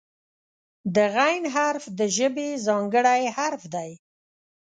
[0.95, 1.17] د "غ"
[1.55, 3.91] حرف د ژبې ځانګړی حرف دی.